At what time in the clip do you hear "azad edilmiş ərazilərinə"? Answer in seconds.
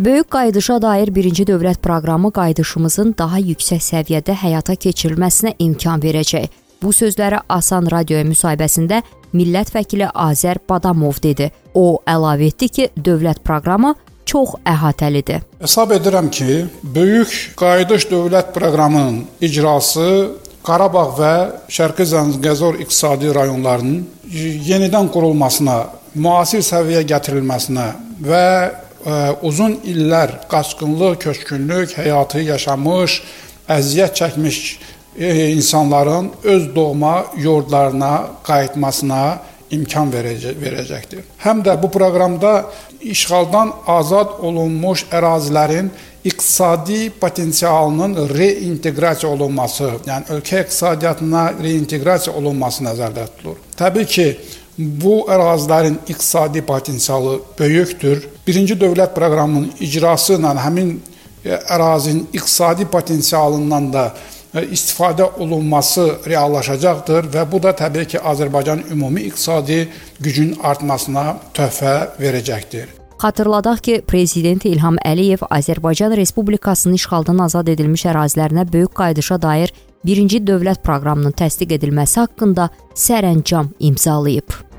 77.44-78.64